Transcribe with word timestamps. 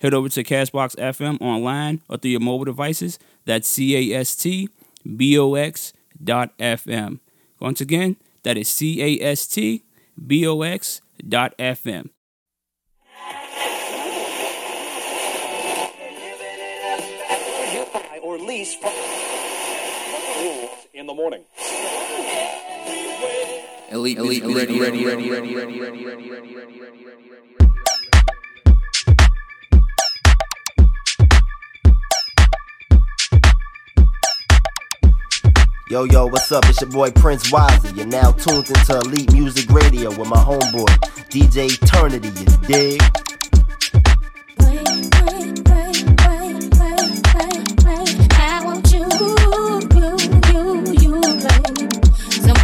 head 0.00 0.14
over 0.14 0.28
to 0.28 0.44
Castbox 0.44 0.96
FM 0.96 1.40
online 1.40 2.02
or 2.08 2.16
through 2.16 2.32
your 2.32 2.40
mobile 2.40 2.64
devices. 2.64 3.18
That's 3.44 3.68
C 3.68 4.12
A 4.12 4.18
S 4.20 4.34
T 4.34 4.68
B 5.16 5.38
O 5.38 5.54
X 5.54 5.92
dot 6.22 6.56
FM. 6.58 7.20
Once 7.60 7.80
again, 7.80 8.16
that 8.42 8.56
is 8.56 8.68
C 8.68 9.02
A 9.02 9.24
S 9.24 9.46
T 9.46 9.84
B 10.26 10.46
O 10.46 10.62
X 10.62 11.00
dot 11.26 11.56
FM. 11.58 12.10
or 18.28 18.36
lease 18.36 18.74
from 18.74 18.92
rules 20.42 20.70
in 20.92 21.06
the 21.06 21.14
morning. 21.14 21.42
Elite, 23.90 24.18
elite, 24.18 24.44
ready, 24.44 24.78
ready, 24.78 25.04
ready, 25.04 25.30
ready, 25.30 25.54
ready, 25.54 25.80
ready, 25.80 25.80
ready, 25.80 26.04
ready, 26.04 26.54
ready, 26.54 26.80
ready, 26.80 27.04
ready. 27.06 27.27
Yo, 35.90 36.04
yo, 36.04 36.26
what's 36.26 36.52
up? 36.52 36.68
It's 36.68 36.82
your 36.82 36.90
boy 36.90 37.10
Prince 37.12 37.50
Wiser. 37.50 37.88
You're 37.94 38.04
now 38.04 38.32
tuned 38.32 38.68
into 38.68 38.98
Elite 38.98 39.32
Music 39.32 39.70
Radio 39.70 40.10
with 40.10 40.28
my 40.28 40.36
homeboy, 40.36 40.84
DJ 41.30 41.72
Eternity, 41.82 42.28
you 42.28 42.44
dig? 42.66 43.00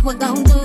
We're 0.04 0.12
gonna 0.18 0.44
do, 0.44 0.63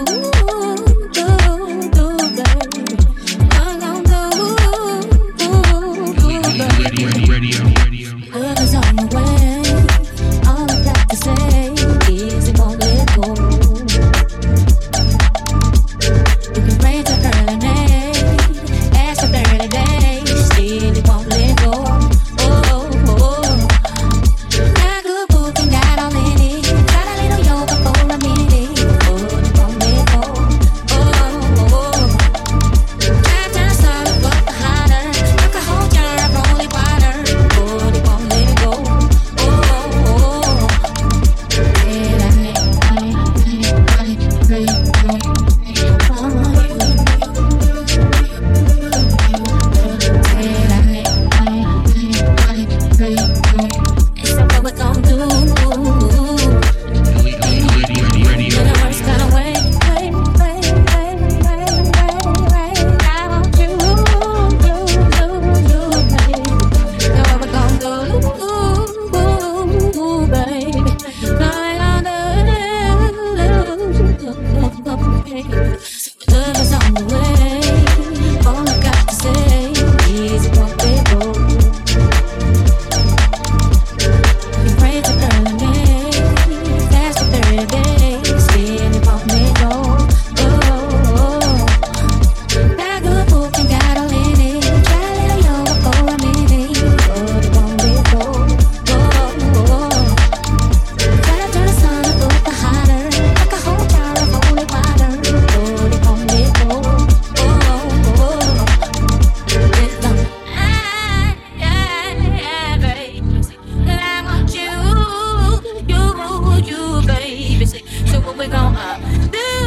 but 118.29 118.38
We 118.38 118.47
gon' 118.47 118.75
up. 118.75 119.59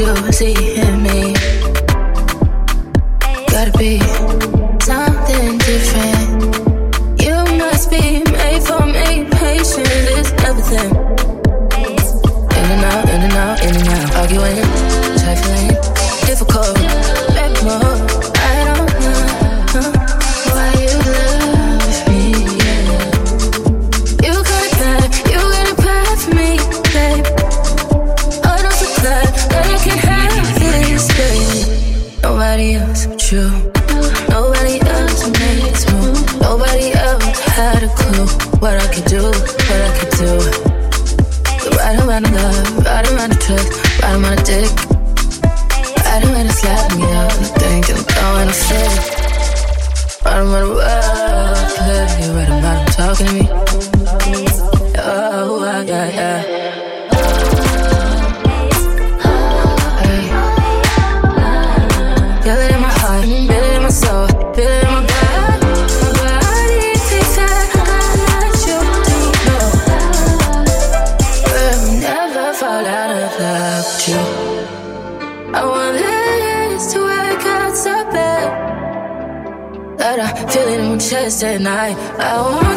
you 0.00 0.32
see 0.32 0.80
in 0.80 1.02
me. 1.02 1.39
last 81.22 81.44
at 81.44 81.60
night. 81.60 81.96
I 82.18 82.69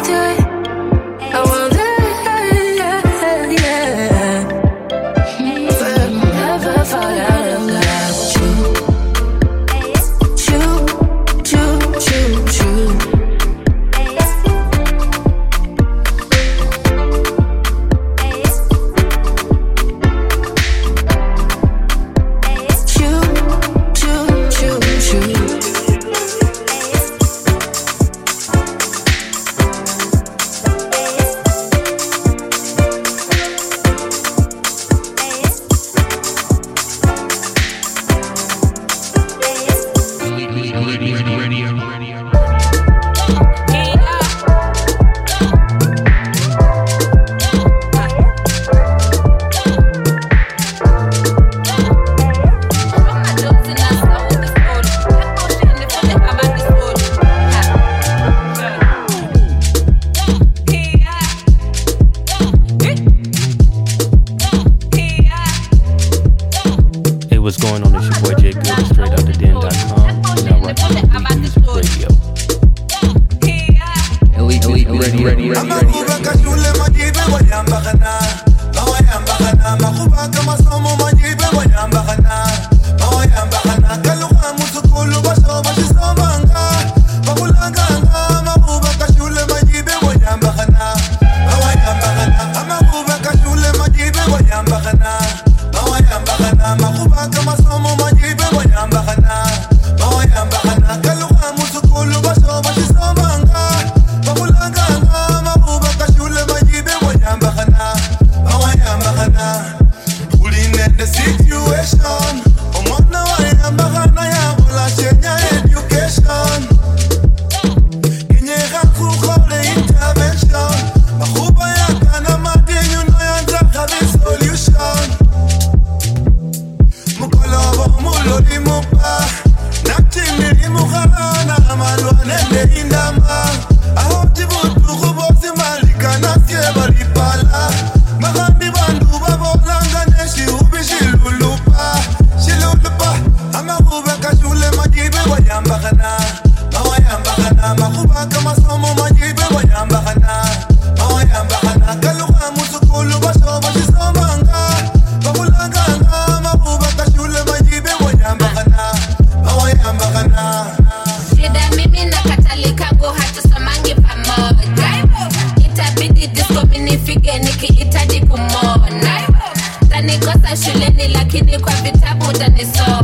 than 172.38 172.54
it's 172.56 172.80
all 172.80 173.03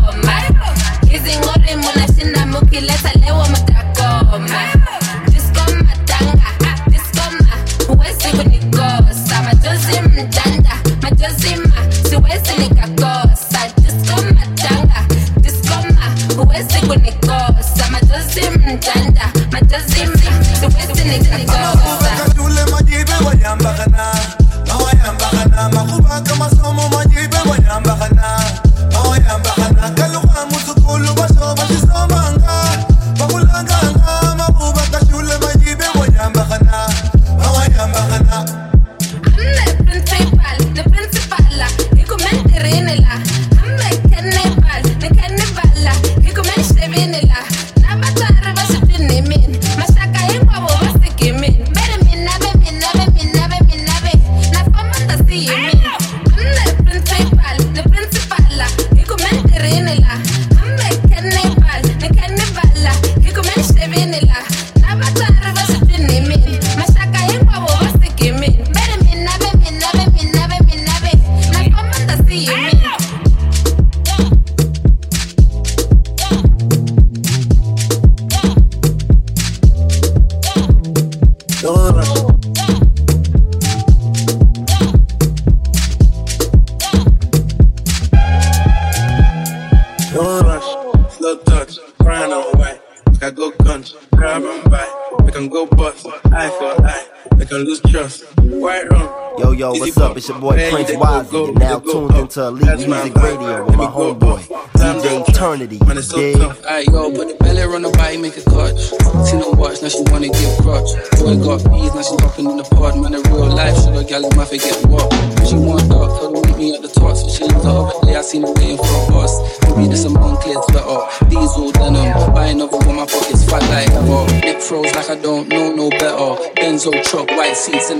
your 100.30 100.40
boy 100.40 100.70
Prince 100.70 100.94
Wise. 100.94 101.32
You're 101.32 101.52
now 101.54 101.78
tuned 101.80 102.14
into 102.14 102.46
Elite 102.46 102.88
Music 102.88 103.14
Radio 103.16 103.64
with 103.66 103.76
my 103.76 103.86
homeboy, 103.86 104.40
DJ 104.74 105.28
Eternity. 105.28 105.78
Man, 105.84 105.98
it's 105.98 106.08
so 106.08 106.16
Dig? 106.16 106.36
tough. 106.36 106.64
Alright, 106.64 106.86
yo, 106.86 107.10
put 107.10 107.28
the 107.28 107.34
belly 107.44 107.62
on 107.62 107.82
the 107.82 107.90
body, 107.90 108.16
make 108.16 108.36
a 108.36 108.42
clutch. 108.42 108.78
See 109.26 109.36
no 109.36 109.50
watch, 109.50 109.82
now 109.82 109.88
she 109.88 110.02
wanna 110.06 110.28
give 110.28 110.58
crutch. 110.62 110.90
Boy 111.18 111.36
got 111.42 111.60
bees, 111.70 111.94
now 111.94 112.02
she 112.02 112.14
hopping 112.22 112.50
in 112.50 112.56
the 112.56 112.64
pod. 112.64 112.98
Man, 113.00 113.14
in 113.14 113.22
real 113.26 113.46
life, 113.46 113.76
sugar 113.82 114.04
gal 114.04 114.24
in 114.24 114.36
my 114.36 114.44
face 114.44 114.64
get 114.64 114.86
what? 114.86 115.10
She 115.46 115.56
want 115.56 115.88
dark, 115.90 116.10
tell 116.18 116.34
her 116.34 116.42
meet 116.46 116.56
me 116.56 116.74
at 116.74 116.82
the 116.82 116.88
top. 116.88 117.16
So 117.16 117.28
she 117.28 117.44
leaves 117.44 117.62
the 117.62 117.70
other 117.70 118.06
day, 118.06 118.16
I 118.16 118.22
seen 118.22 118.42
her 118.42 118.52
waiting 118.54 118.78
for 118.78 118.86
a 118.86 119.10
bus. 119.10 119.34
Maybe 119.66 119.88
this 119.88 120.04
a 120.04 120.08
Moncler 120.08 120.62
sweater, 120.70 121.02
diesel 121.26 121.72
denim. 121.72 122.14
Buy 122.32 122.54
another 122.54 122.78
one, 122.78 122.96
my 122.96 123.06
pockets 123.06 123.44
fat 123.50 123.62
like 123.66 123.90
ever. 123.90 124.26
Neck 124.46 124.62
froze 124.62 124.94
like 124.94 125.10
I 125.10 125.16
don't 125.16 125.48
know 125.48 125.74
no 125.74 125.90
better. 125.90 126.38
Benzo 126.54 126.94
truck, 127.02 127.26
white 127.34 127.56
seats 127.56 127.90
and 127.90 127.99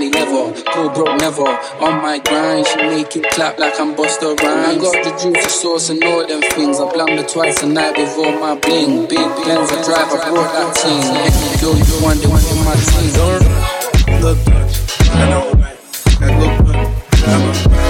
broke 1.03 1.19
never. 1.19 1.47
On 1.81 2.01
my 2.01 2.19
grind, 2.19 2.67
she 2.67 2.77
make 2.77 3.15
it 3.15 3.29
clap 3.31 3.57
like 3.57 3.79
I'm 3.79 3.95
Busta 3.95 4.37
Rhymes. 4.37 4.67
I 4.67 4.81
got 4.81 5.03
the 5.03 5.11
juice, 5.21 5.43
the 5.43 5.49
sauce, 5.49 5.89
and 5.89 6.03
all 6.03 6.27
them 6.27 6.41
things. 6.41 6.79
I 6.79 6.91
blunder 6.91 7.23
twice 7.23 7.63
a 7.63 7.67
night 7.67 7.97
with 7.97 8.17
all 8.17 8.31
my 8.39 8.55
bling. 8.59 9.07
Big 9.07 9.17
Benz, 9.17 9.71
I 9.71 9.81
drive, 9.83 10.11
I 10.13 10.29
brought 10.29 10.51
that 10.53 10.75
team. 10.77 11.01
Yo, 11.61 11.73
you 11.73 11.97
want 12.03 12.21
the 12.21 12.29
one 12.29 12.45
in 12.45 12.59
my 12.65 12.75
team. 12.75 13.09
Don't 13.17 13.41
rush, 13.49 13.81
slow 14.19 14.35
touch, 14.45 14.73
brown 15.09 15.31
and 15.31 15.59
white. 15.59 15.79
Make 16.21 16.29
I 16.29 16.39
go 16.39 16.81
guns, 17.21 17.67
grab 17.67 17.80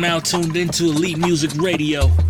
now 0.00 0.18
tuned 0.18 0.56
into 0.56 0.84
Elite 0.84 1.18
Music 1.18 1.50
Radio. 1.60 2.29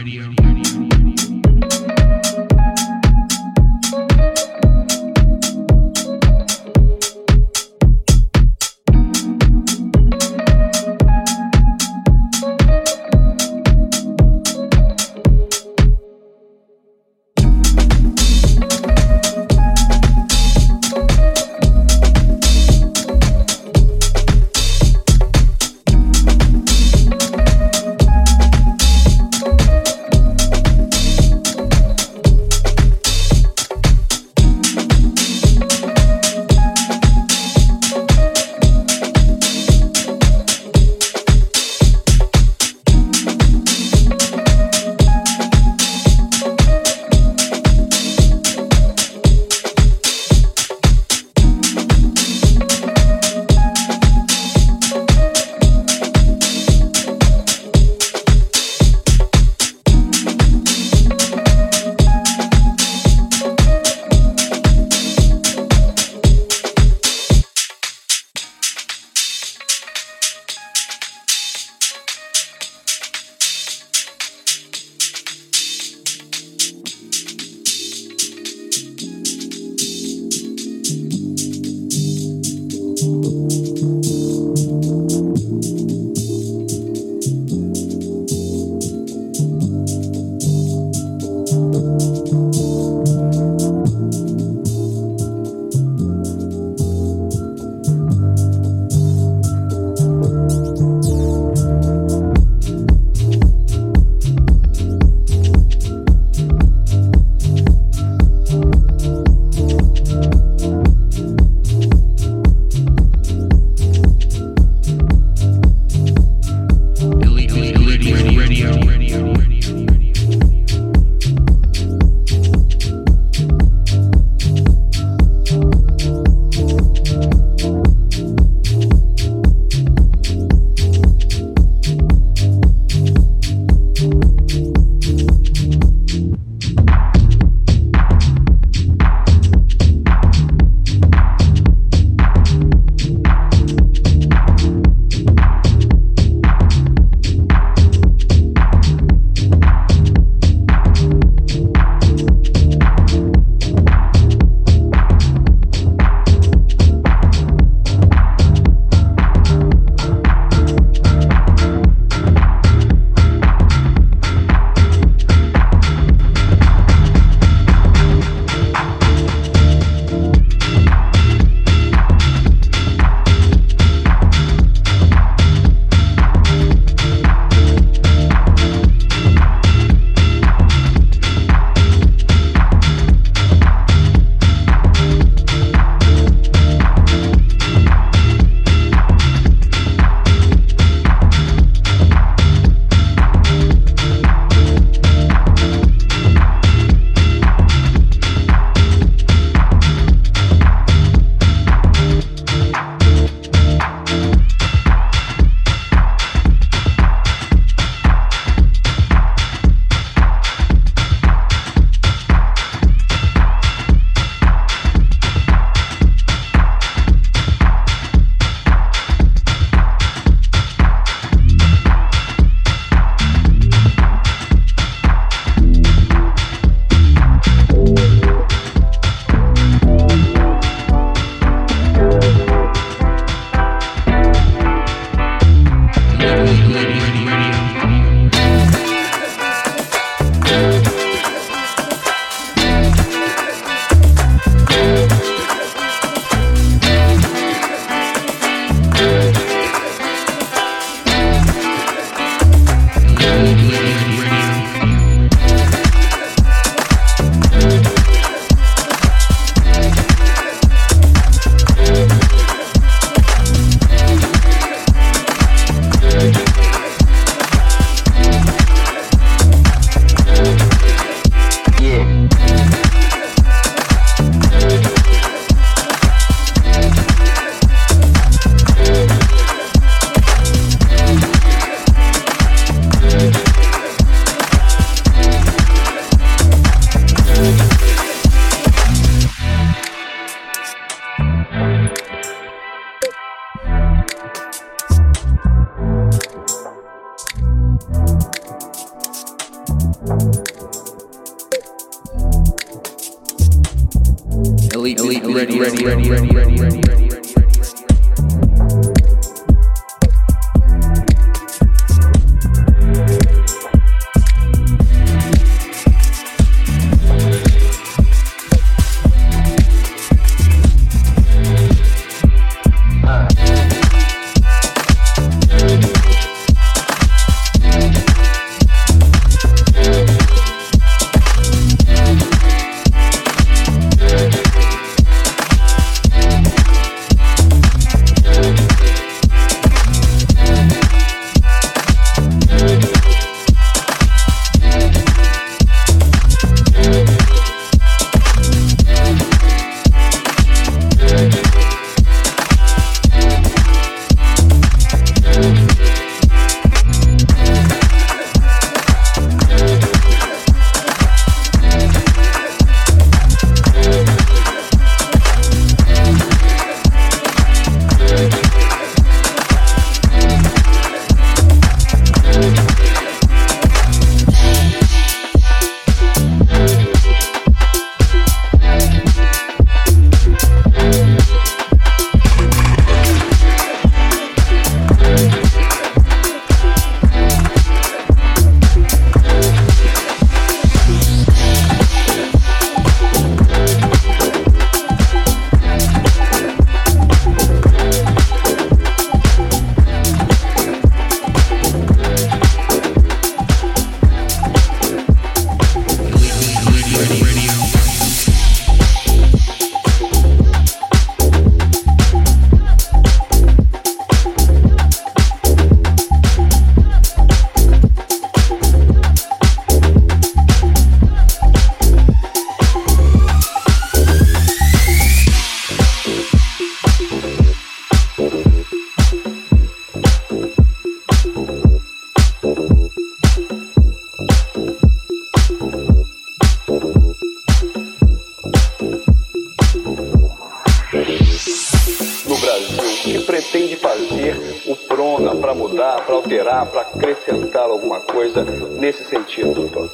acrescentar 447.61 447.69
alguma 447.69 447.99
coisa 447.99 448.43
nesse 448.79 449.03
sentido, 449.05 449.53
doutor? 449.53 449.91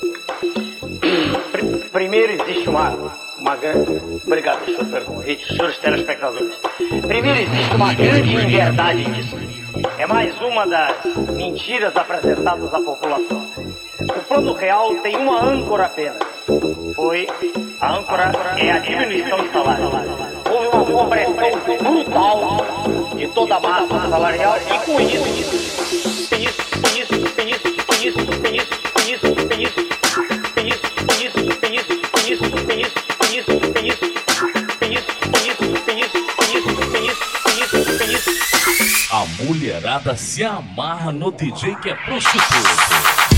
Primeiro 1.92 2.34
existe 2.34 2.70
uma, 2.70 2.96
uma 3.38 3.56
grande. 3.56 4.02
Obrigado, 4.26 4.66
senhor, 4.66 4.86
pelo 4.86 5.06
convite, 5.06 5.48
senhores 5.48 5.78
telespectadores. 5.80 6.56
Primeiro 7.06 7.40
existe 7.40 7.76
uma 7.76 7.94
grande 7.94 8.34
inverdade 8.34 9.10
nisso. 9.10 9.36
É 9.98 10.08
mais 10.08 10.40
uma 10.42 10.66
das 10.66 10.96
mentiras 11.34 11.96
apresentadas 11.96 12.74
à 12.74 12.80
população. 12.80 13.48
O 14.00 14.24
plano 14.28 14.54
real 14.54 14.96
tem 14.96 15.18
uma 15.18 15.44
âncora 15.44 15.86
apenas. 15.86 16.18
Foi 16.96 17.28
a 17.80 17.96
âncora 17.96 18.32
é 18.58 18.72
a 18.72 18.80
diminuição 18.80 19.40
de 19.40 19.50
salário. 19.50 19.86
Houve 20.50 20.68
uma 20.68 20.86
compressão 20.86 21.78
brutal 21.78 22.58
de 23.16 23.28
toda 23.28 23.56
a 23.56 23.60
massa 23.60 24.10
salarial 24.10 24.58
e 24.58 24.86
com 24.86 25.00
isso, 25.02 26.17
mulherada 39.48 40.18
se 40.18 40.44
amarra 40.44 41.14
no 41.14 41.32
DJ 41.32 41.76
que 41.78 41.90
é 41.90 41.96
prostituto. 41.96 43.37